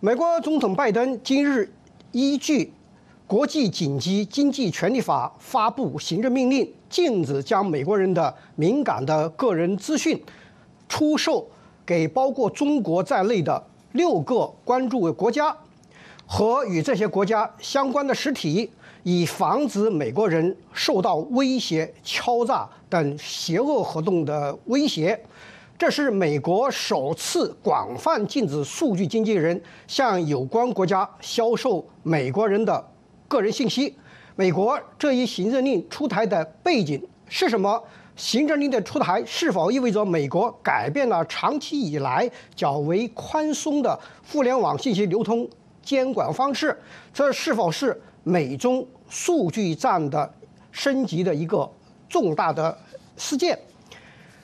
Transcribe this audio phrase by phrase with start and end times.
[0.00, 1.68] 美国总统拜登今日
[2.12, 2.64] 依据
[3.26, 10.22] 《国际紧急经济权利法》发布行政命令，禁止将美国人的敏感的个人资讯
[10.88, 11.44] 出售
[11.84, 15.52] 给包括中国在内的六个关注国家
[16.24, 18.70] 和与这些国家相关的实体，
[19.02, 25.20] 以防止美国人受到威胁、敲诈等邪恶活动的威胁。
[25.78, 32.84] 这是美国首次广泛禁止数据经纪人向有关国家销售美国人的
[33.28, 33.94] 个人信息。
[34.34, 37.80] 美国这一行政令出台的背景是什么？
[38.16, 43.96] 行政令的出台是否意味着美国改变了长期以来较为宽松的
[44.32, 45.48] 互联网信息流通
[45.80, 46.76] 监管方式？
[47.14, 50.34] 这是否是美中数据战的
[50.72, 51.70] 升级的一个
[52.08, 52.76] 重大的
[53.16, 53.56] 事件？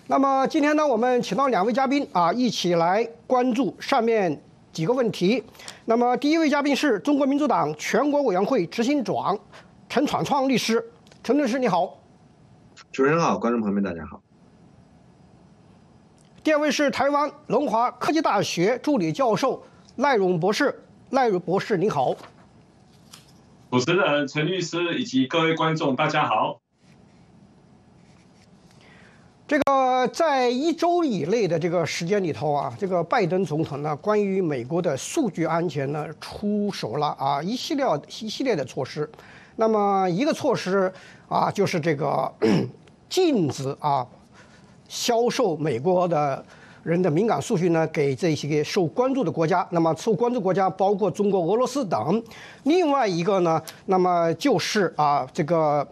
[0.06, 4.38] 那么今天呢，我们请到两位嘉宾啊，一起来关注上面
[4.70, 5.42] 几个问题。
[5.86, 9.38] 那么第一位嘉宾是中国民主党全国委员会执行长
[9.88, 11.98] 陈闯创律师，陈律师你好。
[12.92, 14.20] 主持人好，观众朋友们大家好。
[16.42, 19.64] 第二位是台湾龙华科技大学助理教授
[19.96, 22.14] 赖荣博士，赖荣博士您好。
[23.70, 26.60] 主持人陈律师以及各位观众大家好。
[29.46, 37.84] 这个在一周以内的这个时间里头啊，这个拜登总统呢，关于美国的数据安全呢，出手了啊，一系列
[38.22, 39.08] 一系列的措施。
[39.56, 40.90] 那么一个措施
[41.28, 42.32] 啊，就是这个
[43.10, 44.06] 禁止啊
[44.88, 46.42] 销售美国的
[46.82, 49.66] 人的敏感数据呢，给这些受关注的国家。
[49.72, 52.22] 那么受关注国家包括中国、俄罗斯等。
[52.62, 55.86] 另外一个呢，那么就是啊，这个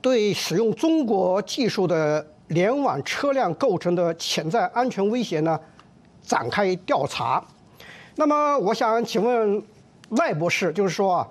[0.00, 2.24] 对使用中国技术的。
[2.48, 5.58] 联网车辆构成的潜在安全威胁呢，
[6.22, 7.44] 展开调查。
[8.14, 9.62] 那么，我想请问
[10.10, 11.28] 赖博士，就是说啊，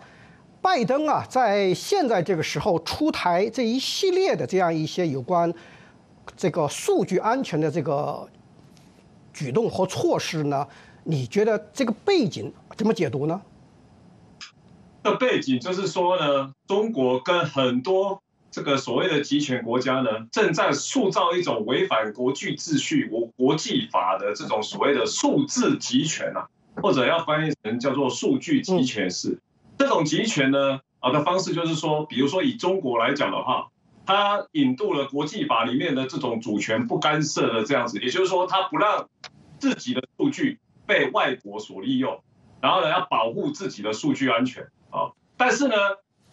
[0.62, 5.54] 拜登啊，在现在这个时候出台这一系列的这样一些有关
[6.36, 8.28] 这个数据安全的这个
[9.34, 10.68] 举动和措施呢，
[11.06, 13.42] 你觉得这个背景怎么解读呢？
[15.04, 18.22] 这背景就是说呢，中国跟很多。
[18.56, 26.48] 这个所谓的集权国家呢，正在塑造一种违反国际秩序、国国际法的这种所谓的数字集权啊，
[26.82, 29.42] 或者要翻译成叫做数据集权式。
[29.78, 33.68] 这种集权呢，啊的方式就是说，比如说以中国来讲的话，
[34.06, 39.10] 它引渡了国际法里面的这种主权不干涉的这样子，也就是说，它不让
[39.60, 42.24] 自己的数据被外国所利用，
[42.62, 45.76] 然后呢，要保护自己的数据安全啊，但是呢，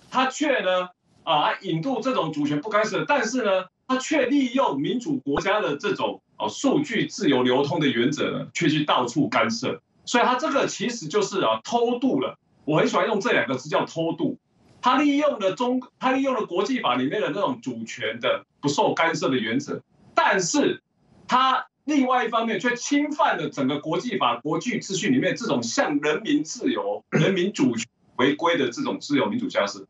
[0.08, 0.90] 它却呢。
[1.24, 12.38] 啊，引渡这种主权不干涉，但是呢，他却利用民主国家的这种哦数据自由流通的原则呢，却去到处干涉，所以他这个其实就是啊偷渡了。
[12.64, 14.38] 我很喜欢用这两个字叫偷渡。
[14.80, 19.80] 他利用了中，他利用了国际法里面的那种主权的不受干涉的原则，
[20.12, 20.82] 但是
[21.28, 29.86] 他另外一方面却侵犯了整个国际法国际秩序里面这种向人民自由、人民主权回归的这种自由民主价值。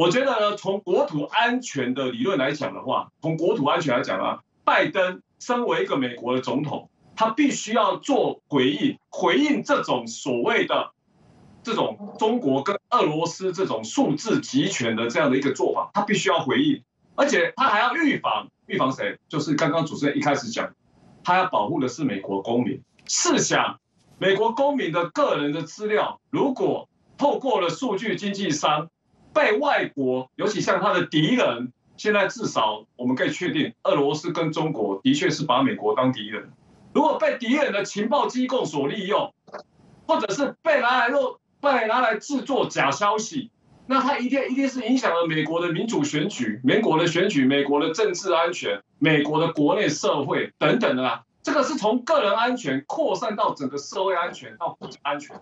[0.00, 10.92] 我觉得呢，从国土安全的理论来讲的话，从国土安全来讲啊，拜登身为一个美国的总统，他必须要做回应，回应这种所谓的
[11.62, 16.82] 这种中国跟俄罗斯这种数字集权的这样的一个做法，他必须要回应，
[17.14, 19.18] 而且他还要预防，预防谁？
[19.28, 20.72] 就是刚刚主持人一开始讲，
[21.22, 22.80] 他要保护的是美国公民。
[23.06, 23.78] 试想，
[24.16, 28.88] 美国公民的个人的资料，如果透过了数据经纪商。
[29.32, 36.50] 被外国，尤其像他的敌人，现在至少我们可以确定，俄罗斯跟中国的确是把美国当敌人。
[36.92, 39.32] 如果被敌人的情报机构所利用，
[40.06, 43.50] 或者是被拿来用，被拿来制作假消息，
[43.86, 51.24] 那他一定一定是影响了美国的民主选举、美国的选举、美国的政治安全、美国的国内社会等等的啦。
[51.42, 55.40] 这个是从个人安全扩散到整个社会安全到国家安全。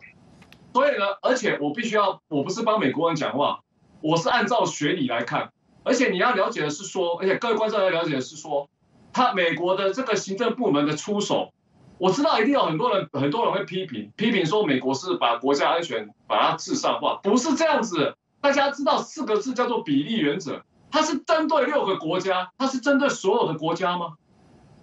[0.75, 3.61] 所以呢，而且我必须要，我不是帮美国人讲话。
[4.01, 5.51] 我是按照学理来看，
[5.83, 8.69] 而且你要了解的是说，而且各位观众要了解的是说，
[9.13, 11.53] 他美国的这个行政部门的出手，
[11.99, 18.17] 我知道一定有很多人很多人会批评，批评说美国是把国家安全把它至上化，不是这样子。
[18.41, 20.63] 大家知道四个字叫做比例原则，
[20.93, 24.15] 它是针对六个国家，它是针对所有的国家吗？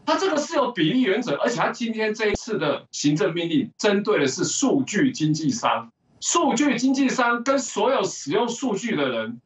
[0.06, 5.92] 它这个是有比例原则，而且它今天这一次的行政命令针对的是数据经纪商。
[6.28, 9.40] 数据经纪商跟所有使用数据的人，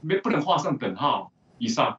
[0.00, 1.96] 没不能画上等号以上。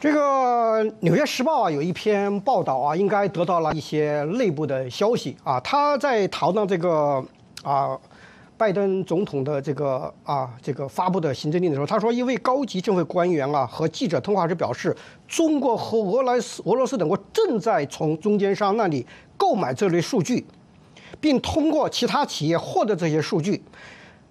[0.00, 5.60] 这个《纽约时报》啊有一篇报道啊，应该得到了一些内部的消息啊。
[5.60, 7.24] 他在讨论这个
[7.62, 7.96] 啊，
[8.60, 14.94] 拜登总统的这个啊这个发布的行政令的时候，他说一位高级政府官员啊和记者通话时表示，
[15.26, 19.06] 中国和俄罗斯俄罗斯等国正在从中间商那里
[19.38, 20.44] 购买这类数据，
[21.18, 23.62] 并通过其他企业获得这些数据。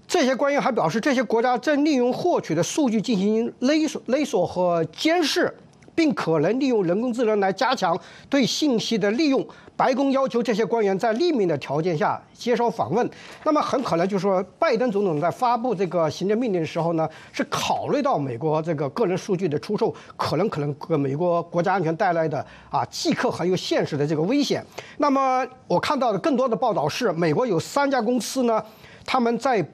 [0.07, 5.51] 这些官员还表示，这些国家正利用获取的数据进行勒索、勒索和监视，
[5.99, 7.99] 并可能利用人工智能来加强
[8.29, 9.45] 对信息的利用。
[9.75, 13.09] 白宫要求这些官员在匿名的条件下接受访问。
[13.43, 24.65] 那么很可能就是说，拜登总统在发布这个行政命令的时候呢，是考虑到美国这个个人数据的出售可能可能给美国国家安全带来的啊，即刻很有现实的这个危险。
[24.99, 28.63] 那么我看到的更多的报道是，美国有三家公司呢，
[29.05, 29.65] 他们在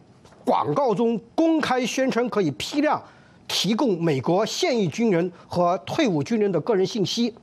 [0.43, 2.99] 广告中公开宣称可以批量
[3.47, 7.33] 提供美国现役军人和退伍军人的个人信息。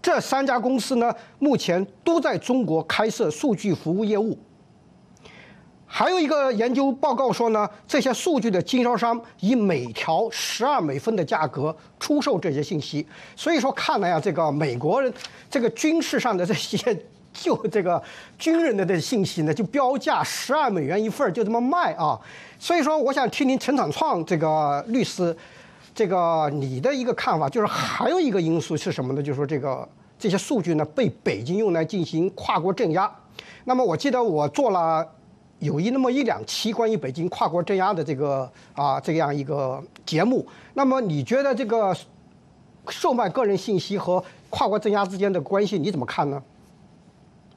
[0.00, 4.36] 这三家公司呢，目前都在中国开设数据服务业务。
[5.86, 13.06] 还有一个研究报告说呢，这些数据的经销商以每条十二美分的价格出售这些信息。
[13.36, 15.12] 所以说，看来啊，这个美国人
[15.50, 17.04] 这个军事上的这些。
[17.32, 18.02] 就这个
[18.38, 22.18] 军人的这信息呢，就标价十二美元一份就这么卖啊。
[22.58, 25.36] 所以说，我想听听陈长创这个律师，
[25.94, 29.22] 这个你的一个看法，就是还有一个因素是什么呢？
[29.22, 29.88] 就是说这个
[30.18, 33.10] 这些数据呢被北京用来进行跨国镇压。
[33.64, 35.06] 那么我记得我做了
[35.58, 40.46] 有一那么一两期关于北京跨国镇压的这个啊这样一个节目。
[40.74, 41.96] 那么你觉得这个
[42.88, 46.42] 售卖个人信息和跨国镇压之间的关系你怎么看呢？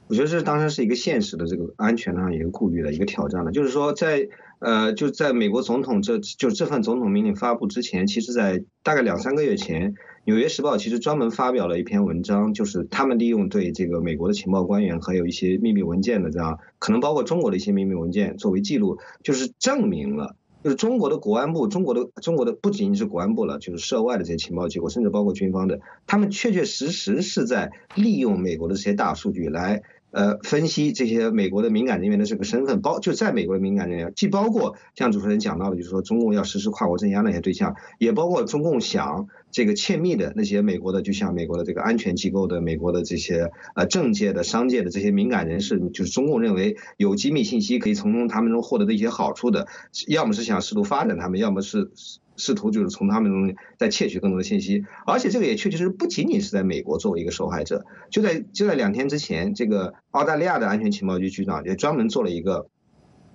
[0.08, 3.50] 我觉得这当然是一个现实的这个安全上一个顾虑的一个挑战了。
[3.50, 9.92] 就是说，在呃，就在美国总统这就这份总统命令发布之前，其实在大概两三个月前，
[10.24, 20.36] 《纽约时报》其实专门发表了一篇文章，就是他们利用对这个美国的情报官员还有一些秘密文件的这样，可能包括中国的一些秘密文件作为记录，就是证明了。
[20.64, 29.82] 就是中国的国安部，中国的中国的不仅仅是国安部了，就是涉外的这些情报机构，甚至包括军方的，他们确确实实是在利用美国的这些大数据来。
[30.16, 49.66] 呃，分析这些美国的敏感人员的这个身份，包就在美国的敏感人员，既包括像主持人讲到的，就是说中共要实施跨国镇压那些对象，也包括中共想这个窃密的那些美国的，就像美国的这个安全机构的、美国的这些呃政界的、商界的这些敏感人士，就是中共认为有机密信息可以从他们中获得的一些好处的，
[50.08, 51.90] 要么是想试图发展他们，要么是。
[52.36, 62.68] 试图就是从他们中再窃取更多的信息，而且这个也确确实实不仅仅是在美国作为一个受害者，就在就在两天之前，这个澳大利亚的安全情报局局长就专门做了一个。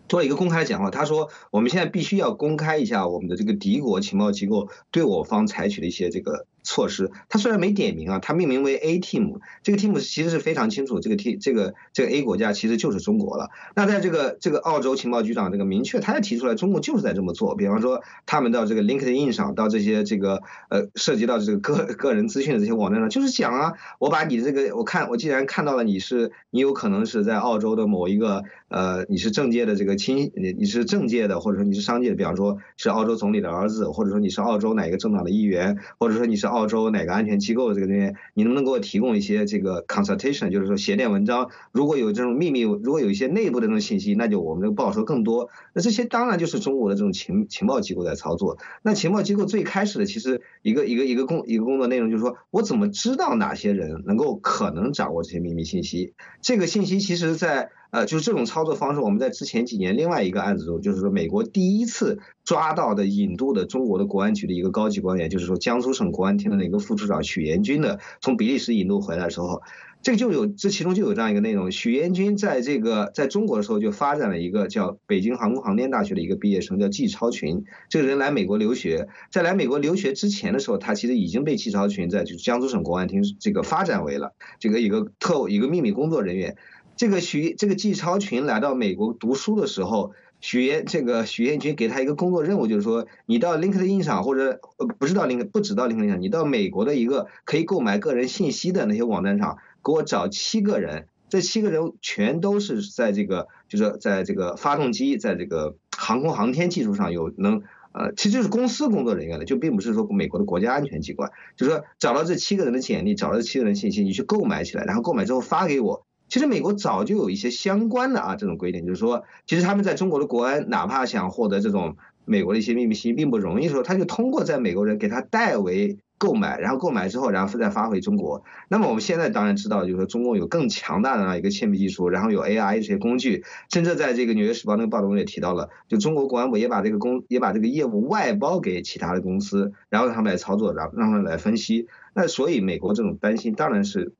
[0.09, 7.11] 做了一个公开的讲话，他说：“我们现在必须要公开一下我们的这个敌国情报机构对我方采取的一些这个措施。
[7.29, 13.51] 他虽然没点名啊，他命名为 A team，这个 team 其实是非常清楚，这个 T 这个这个 A 国家其实就是中国了。
[13.75, 17.55] 那在这个这个澳洲情报局长这个明确，他也提出来，中国就是在这么做。
[17.55, 41.49] 比方说，他们到这个 LinkedIn 上，到这些这个呃涉及到这个个个人资讯的这些网站上，就是讲啊，我把你这个，我看我既然看到了你是你有可能是在澳洲的某一个呃你是政界的这个。”亲，你你是政界的，或者说你是商界的，比方说是澳洲总理的儿子，或者说你是澳洲哪个政党的议员，或者说你是澳洲哪个安全机构这个人员，你能不能给我提供一些这个 consultation，就是说写点文章？
[41.71, 45.49] 如果有这种秘密，如果有一些内部的这种信息，那就我们就报酬更多。
[45.73, 48.57] 那这些当然就是中国的这种情情报机构在操作。
[48.83, 56.13] 那情报机构最开始的其实一个一个一个工一个工作内容就是说我怎么知道哪些人能够可能掌握这些秘密信息？
[56.41, 57.69] 这个信息其实在。
[57.91, 69.61] 呃，就是这种操作方式，我们在之前几年另外一个案子中，就是说美国第一次抓到的引渡的中国的国安局的一个高级官员，就是说江苏省国安厅的那个副处长许延军的，从比利时引渡回来的时候，
[70.01, 86.55] 这个就有这其中就有这样一个内容，许延军在这个在中国的时候就发展了一个叫北京航空航天大学的一个毕业生叫季超群，这个人来美国留学，在来美国留学之前的时候，他其实已经被季超群在就是江苏省国安厅这个发展为了这个一个特务一个秘密工作人员。
[87.01, 116.05] 这个许这个季超群来到美国读书的时候，许彦这个许彦军给他一个工作任务，就是说你到 LinkedIn 上或者呃不是到 Link 不止到 LinkedIn 上，你到美国的一个可以购买个人信息的那些网站上，给我找七个人，这七个人全都是在这个就是在这个发动机在这个航空航天技术上有能呃，其实就是公司工作人员的，就并不是说美国的国家安全机关，就是说找到这七个人的简历，找到这七个人信息，你去购买起来，然后购买之后发给我。
[116.31, 128.45] 其实美国早就有一些相关的啊这种规定，就是说，其实他们在中国的国安，哪怕想获得这种美国的一些秘密信息并不容易的时候，他就通过在美国人给他代为购买，然后购买之后，然后再发回中国。
[128.69, 141.87] 那么我们现在当然知道，就是说中共有更强大的一个窃密技术，然后有 AI 这些工具，甚至在这个《纽约时报》那个报道中也提到了，就中国国安部也把这个公也把这个业务外包给其他的公司，然后让他们来操作，让让他们来分析。
[142.15, 144.13] 那所以美国这种担心当然是，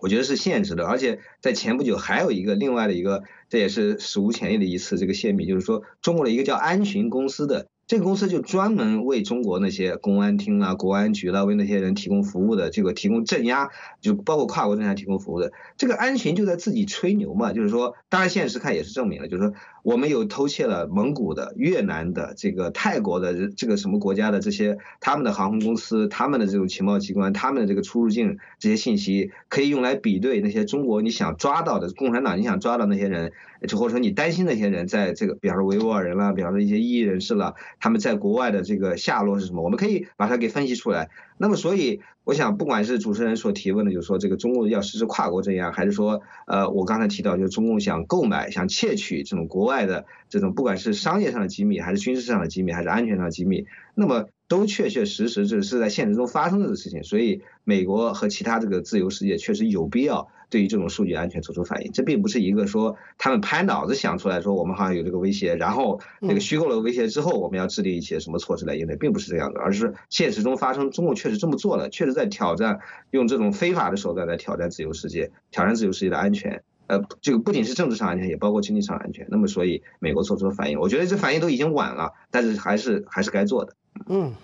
[0.00, 0.86] 我觉得是现实的。
[0.86, 7.66] 而且在前不久还有一个另外的一个，这也是史无前例的一次这个泄密，就是说中国的一个叫安巡公司的。
[7.90, 13.70] 这个公司就专门为中国那些公安厅啊、国安局啦，为那些人提供服务的，这个提供镇压，
[14.00, 15.50] 就包括跨国镇压提供服务的。
[15.76, 19.52] 这个安群就在自己吹牛嘛，就是说，当然现实看也是证明了，就是说。
[19.82, 33.32] 我们有偷窃了蒙古的、越南的、这个泰国的、这个什么国家的这些他们的航空公司、他们的这种情报机关、他们的这个出入境这些信息，可以用来比对那些中国你想抓到的共产党你想抓到那些人，
[33.66, 39.62] 就或者说你担心那些人在这个，比方说维吾尔人啦，比方说一些异议人士啦，他们在国外的这个下落是什么？
[39.62, 41.10] 我们可以把它给分析出来。
[41.38, 54.28] 那么，所以我想，不管是主持人所提问的，就是说这个中共要实施跨国镇压，还是说，呃，我刚才提到，就是中共想购买、想窃取这种国外的这种，不管是商业上的机密，还是军事上的机密，还是安全上的机密，那么。
[54.50, 61.92] 都确确实实这是在现实中发生的事情，所以美国和其他这个自由世界确实有必要对于这种数据安全做出反应。
[61.92, 72.80] 这并不是一个说他们拍脑子想出来说我们好像有这个威胁，然后这个虚构了威胁之后我们要制定一些什么措施来应对，并不是这样的，而是现实中发生，中共确实这么做了，确实在挑战
[73.12, 76.64] 用这种非法的手段来挑战自由世界，挑战自由世界的安全。
[76.90, 79.24] 呃，这个不仅是政治上安全，也包括经济上安全。
[79.30, 83.72] 那么，所以美国做出的反应，我觉得这反应都已经晚了，但是还是还是该做的。
[84.08, 84.34] 嗯，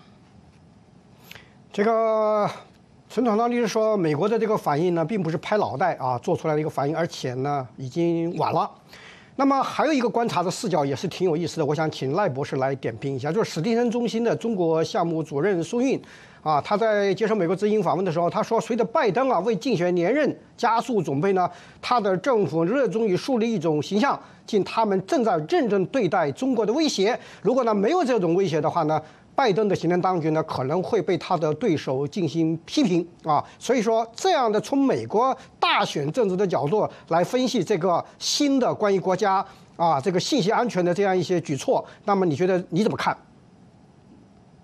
[1.72, 2.48] 这个
[3.08, 8.70] 陈厂长律师说，美国的这个反应呢，并不是拍脑袋啊做出来的一个反应，而且呢，已经晚了。
[9.38, 16.00] 那么还有一个观察的视角也是挺有意思的，我想请赖博士来点评一下，就是史蒂森中心的中国项目主任苏运
[16.42, 21.46] 啊，他在接受美国之音访问的时候，他说，随着拜登啊为竞选连任加速准备呢，
[21.82, 27.18] 他的政府热衷于树立一种形象，即他们正在认真对待中国的威胁。
[27.42, 28.98] 如果呢没有这种威胁的话呢？
[29.36, 39.44] 拜登的行政当局呢，可能会被他的对手进行批评啊，所以说这样的从美国大选政治的角度来分析这个新的关于国家
[39.76, 43.14] 啊这个信息安全的这样一些举措，那么你觉得你怎么看？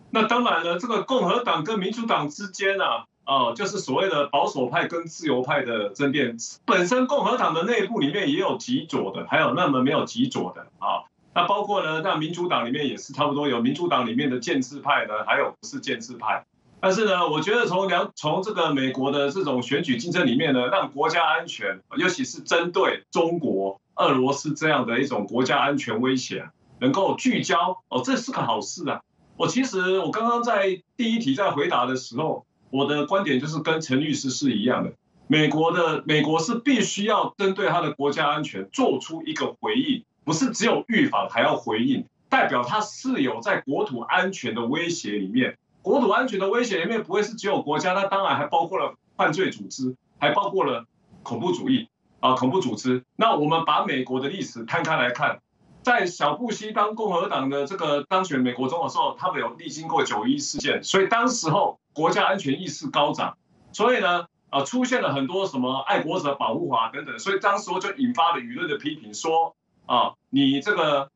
[0.09, 2.85] 那当然了，这个共和党跟民主党之间呢，
[3.25, 11.05] 啊，就是所谓的保守派跟自由派的争辩，本身共和党的内部里面也有极左的，还有那么没有极左的啊。
[11.35, 16.45] 那包括呢，那民主党里面也是差不多有民主党里面的建制派呢，还有不是建制派。
[16.81, 29.01] 但是呢，我觉得从两从这个美国的这种选举竞争里面呢，让国家安全，尤其是针对中国、俄罗斯这样的一种国家安全威胁，能够聚焦哦，这是个好事啊。
[29.37, 34.93] 我其实我刚刚在第一题在回答的时候，我的观点就是跟陈律师是一样的。
[35.29, 40.05] 美国的美国是必须要针对他的国家安全做出一个回应。
[40.25, 45.59] 不是只有预防还要回应，代表它是有在国土安全的威胁里面。
[45.83, 50.87] 国土安全的威胁里面不会是只有国家，那当然还包括了犯罪组织，还包括了
[51.25, 51.88] 恐怖主义
[52.21, 53.05] 啊，恐怖组织。
[53.17, 55.41] 那我们把美国的历史摊开来看，
[55.83, 63.37] 在小布希当共和党的这个当选美国总统的时候，他们有历经过九一事件，所以当时候国家安全意识高涨，
[63.73, 69.57] 所以呢，啊出现了很多什么爱国者保护法等等，所以当时候就引发了舆论的批评，说。
[69.87, 71.11] 啊，你这个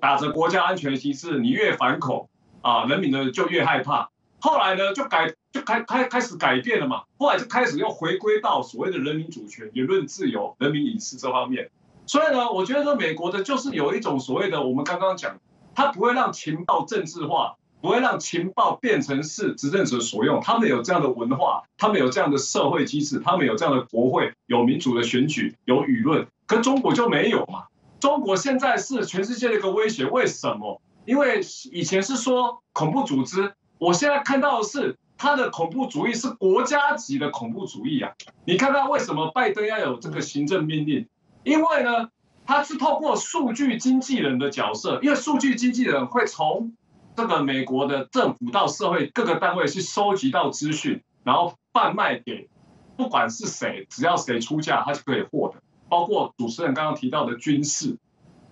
[0.00, 2.28] 打着国家安全的旗帜，你越反恐
[2.60, 4.10] 啊，人民呢就越害怕。
[4.40, 7.02] 后来呢，就改就开开开始改变了嘛。
[7.16, 11.70] 后来就开始又回归到所谓的人民主权、言论自由、人民隐私这方面。
[12.06, 15.38] 所以呢，我觉得说美国的就是有一种所谓的我们刚刚讲，
[15.74, 20.40] 他不会让情报政治化，不会让情报变成是执政者所用。
[20.42, 26.26] 他们有这样的文化，他们有这样的社会机制，他们有这样的国会，有民主的选举，有舆论。
[26.48, 27.66] 可中国就没有嘛。
[28.02, 30.82] 中国现在是全世界的一个威胁，为什么？
[31.04, 31.40] 因为
[31.70, 38.10] 以前是说恐怖组织，我现在看到的是他的恐怖主义是国家级的恐怖主义啊！
[38.44, 41.06] 你看看为什么拜登要有这个行政命令？
[41.44, 42.08] 因为呢，
[42.44, 46.74] 他是透过数据经纪人的角色，因为数据经纪人会从
[47.14, 52.48] 这个美国的政府到社会各个单位去收集到资讯，然后贩卖给
[52.96, 55.62] 不管是谁，只要谁出价，他就可以获得。
[55.92, 57.98] 包括主持人刚刚提到的军事，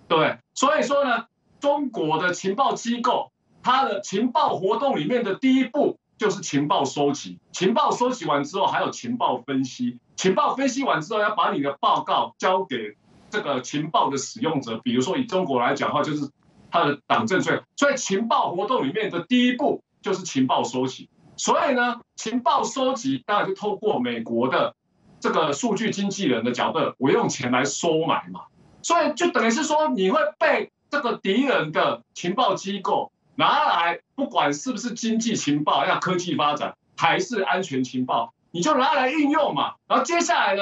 [0.07, 1.25] 对，所以说呢，
[1.59, 3.31] 中国的情报机构，
[3.63, 12.95] 它的情报活动里面的第一步就是情报收集，情报收集完之后还有情报分析，情报分析完之后要把你的报告交给
[13.31, 16.29] 这个情报的使用者，比如说以中国来讲的话，就是
[16.69, 21.09] 他的党政队，所以情报活动里面的第一步就是情报收集。
[21.37, 24.75] 所以呢，情报收集当然就透过美国的
[25.21, 28.41] 这个数据经纪人的角度，我用钱来收买嘛。
[28.81, 39.75] 所以就等于是说，你会被这个敌人的情报机构拿来，不管是不是经济情报、要科技发展，还是安全情报，你就拿来运用嘛。
[39.87, 40.61] 然后接下来呢，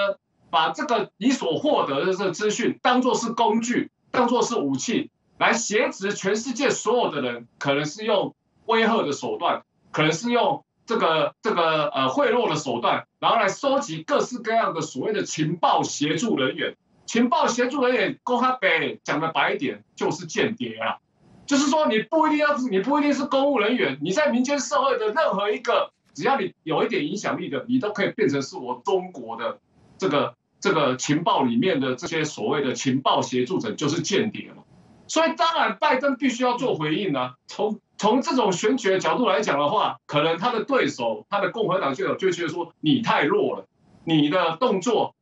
[0.50, 8.36] 把这个你所获得的这个资讯当做是工具，当做是武器，来挟持全世界所有的人，可能是用
[8.66, 16.76] 威吓的手段，可能是用这个这个呃贿赂的手段，然后来收集各式各样的所谓的情报协助人员。
[17.06, 20.98] 情报协助人员，公开北讲的白一点，就是间谍啊。
[21.46, 29.60] 就是说，你不一定要是，你不一定是公务人员，你在民间社会的任何一个，只要你有一点影响力的，你都可以变成是我中国的
[30.00, 34.64] 这个这个情报里面的这些所谓的情报协助者，就是间谍嘛。
[35.10, 37.34] 所以，当然拜登必须要做回应呢。
[37.48, 43.66] 从从这种选举的角度来讲的话，可能他的对手，他的共和党选手就觉得说你太弱了，
[44.06, 45.16] 你的动作。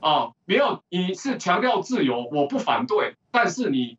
[0.00, 3.96] 啊，没有，你是强调自由，我不反对，但是你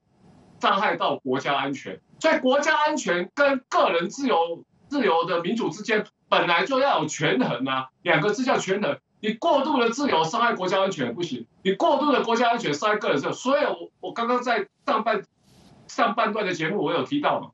[0.61, 8.99] 伤害到国家安全，所以国家安全跟个人自由、自由的民主之间本来就要有权衡啊，两个字叫权衡。
[9.19, 13.33] 你过度的自由伤害国家安全不行，你过度的国家安全伤害个人自由。
[13.33, 15.23] 所以我我刚刚在上半
[15.87, 17.51] 上半段的节目我有提到嘛，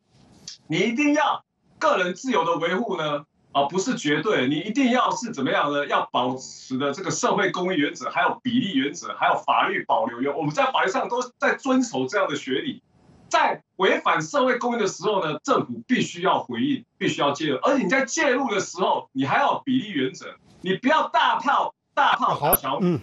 [0.67, 1.43] 你一定要
[1.79, 3.25] 个人自由的维护呢。
[3.53, 5.85] 啊，不是绝对，你一定要是怎么样呢？
[5.85, 12.81] 要保持的这个社会公益原则，还有比例原则，还有法律保留原，我们在法律上都在遵守这样的学理。
[13.27, 17.57] 在违反社会公益的时候呢，政府必须要回应，必须要介入。
[17.57, 22.79] 而且你在介入的时候，你还要比例原则，你不要大炮大炮好小。
[22.81, 23.01] 嗯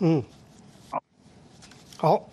[0.00, 0.22] 嗯，
[0.90, 1.02] 好，
[1.96, 2.28] 好。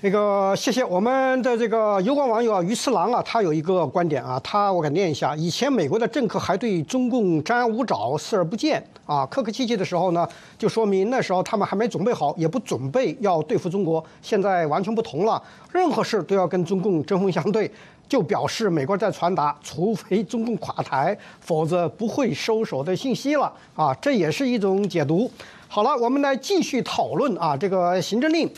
[0.00, 10.24] 这个谢谢我们的这个油管网友啊，鱼次郎啊，他有一个观点啊，他我给念一下：以前美国的政客还对中共张牙舞爪、视而不见啊，客客气气的时候呢，
[10.56, 14.02] 就说明那时候他们还没准备好，也不准备要对付中国。
[14.22, 17.68] 现在完全不同了，任何事都要跟中共针锋相对，
[18.08, 25.28] 就表示美国在传达，除非中共垮台，否则不会收手的信息了啊，这也是一种解读。
[25.66, 28.48] 好了，我们来继续讨论啊，这个行政令。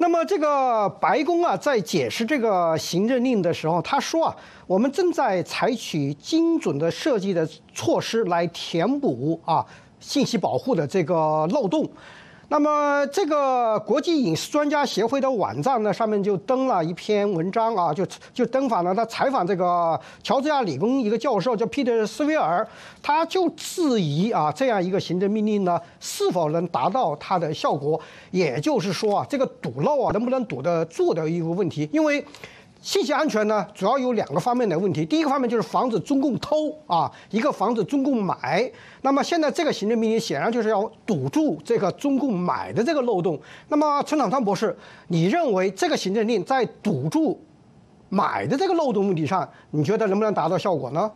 [0.00, 9.66] 那么，这个白宫啊，在解释这个行政令的时候，他说啊，我们正在采取精准的设计的措施来填补啊
[9.98, 11.88] 信息保护的这个漏洞。
[12.50, 22.66] 那么，这个国际影视专家协会的网站呢，上面就登了一篇文章啊，就就登访了他采访这个乔治亚理工一个教授叫皮特斯威尔，
[23.02, 28.00] 他就质疑啊，这样一个行政命令呢，是否能达到它的效果？
[28.30, 31.86] 也就是说啊，这个堵漏啊，能不能堵得住的一个问题？
[31.92, 32.24] 因为。
[32.80, 35.04] 信息安全呢，主要有两个方面的问题。
[35.04, 38.70] 第一个方面就是防止中共偷啊，一个防止中共买。
[39.02, 43.38] 那么现在这个行政命令显然就是要堵住这个中共买的这个漏洞。
[43.68, 44.76] 那么陈长川博士，
[45.08, 47.40] 你认为这个行政令在堵住
[48.08, 51.10] 买的这个漏洞问题上，你觉得能不能达到效果呢？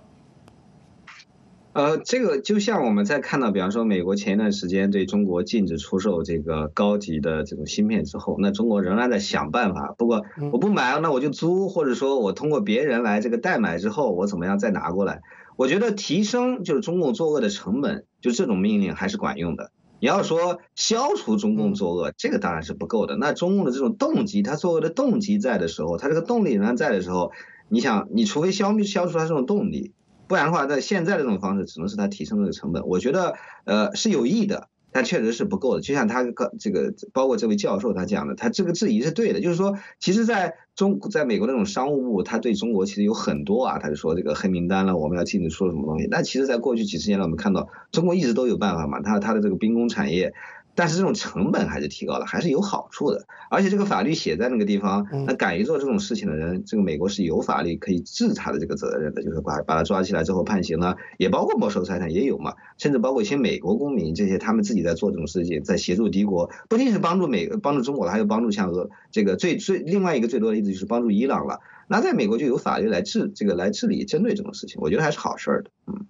[1.74, 9.94] 呃，这个就像我们在看到，比方说美国前一段时间对中国禁止出售这个高级的这种芯片之后，那中国仍然在想办法。
[9.96, 15.22] 不过我不买，那我就租，或者说我通过别人来这个代买之后，我怎么样再拿过来？
[15.56, 19.70] 我觉得提升就是中共作恶的成本，就这种命令还是管用的。
[19.98, 23.16] 你要说消除中共作恶，这个当然是不够的。
[23.16, 27.32] 那中共的这种动机，他作恶的动机在的时候，他这个动力仍然在的时候，
[27.70, 29.92] 你想，你除非消灭消除他这种动力。
[30.32, 32.86] 不然的话，在现在这种方式，只能是它提升这个成本。
[32.86, 35.82] 我觉得，呃，是有益的，但确实是不够的。
[35.82, 39.42] 就像他个这个，包括这位教授他讲的，他这个质疑是对的。
[39.42, 46.08] 就是说，其实在中，在美国那种商务部，他对中国其实有很多啊，他就说这个黑名单了，我们要禁止出什么东西。
[46.10, 50.32] 那其实，在过去几十年来，我们看到中国一直都有办法嘛，他他的这个兵工产业。
[50.74, 53.24] 但是这种成本还是提高了，还是有好处的。
[53.50, 71.60] 而且这个法律写在那个地方，那敢于做这种事情的人，这个美国是有法律可以治他的这个责任的，就是把把他抓起来之后判刑了，也包括没收财产也有嘛，甚至包括一些美国公民这些他们自己在做这种事情，在协助敌国，不仅是帮助美帮助中国，还有帮助像俄这个最最另外一个最多的例子就是帮助伊朗了。
[71.88, 76.06] 那在美国就有法律来治这个来治理针对这种事情，我觉得还是好事儿的，嗯。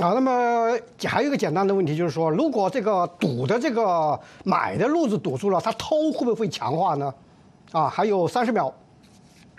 [0.00, 7.12] 啊，那么还有一个简单的问题，就是说，如果这个堵的这个买的路子堵住了，他偷会不会强化呢？
[7.72, 8.72] 啊，还有三十秒。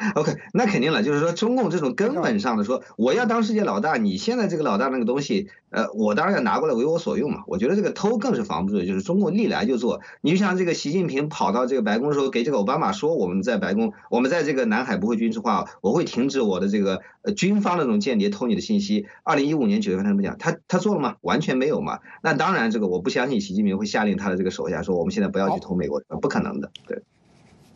[0.16, 7.44] OK，那肯定了，就是说中共这种根本上的说，我要当世界老大，你现在这个老大那个东西，呃，我当然要拿过来为我所用嘛。
[7.46, 10.02] 我觉得这个偷更是防不住的，就是中共历来就做。
[10.22, 19.06] 你就像这个习近平跑到这个白宫的时候，给这个奥巴马说，我们在白宫，我们在这个南海不会军事化，我会停止我的这个呃军方的这种间谍偷你的信息。
[19.24, 21.18] 二零一五年九月份他们讲，他他做了吗？
[21.22, 22.00] 完全没有嘛。
[22.24, 26.72] 那当然，这个我不相信习近平会下令他的这个手下说，我们现在不要去偷美国，不可能的。
[26.88, 27.04] 对，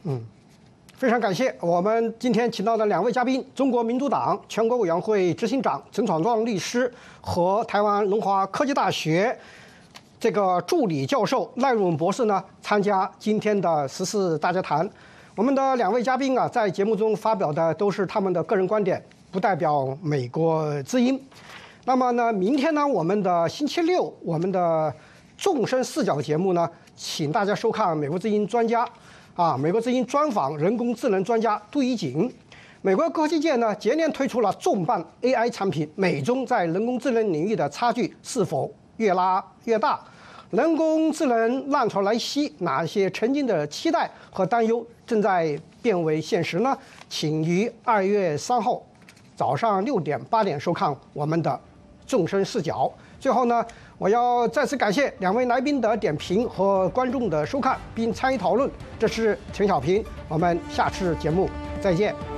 [0.03, 0.25] 嗯。
[0.97, 9.37] 非常感谢我们今天请到的两位嘉宾：中国民主党全国委员会执行长陈闯壮律师和台湾龙华科技大学
[10.17, 14.89] 这个助理教授赖润博士呢，参加今天的十四大家谈。
[15.35, 21.21] 我们的两位嘉宾啊，在节目中发表的都是他们的个人观点，不代表美国之音。
[21.83, 24.93] 那么呢，明天呢，我们的星期六，我们的
[25.37, 28.87] 纵深视角节目呢，请大家收看美国之音专家。
[29.35, 32.33] 啊，美国之音专访人工智能专家杜一景。
[32.81, 39.99] 美国科技界呢，接连推出了重磅 AI 产品，美中在人工智能领域的差距是否越拉越大？
[40.51, 46.77] 人工智能浪潮来袭，哪些曾经的期待和担忧正在变为现实呢？
[47.09, 48.81] 请于二月三号
[49.35, 51.59] 早上六点八点收看我们的
[52.07, 52.89] 众生视角。
[53.25, 53.65] 最后呢？
[53.97, 58.69] 我要再次感谢两位来宾的点评和观众的收看并参与讨论。
[58.99, 61.49] 这是陈小平，我们下次节目
[61.81, 62.34] 再见。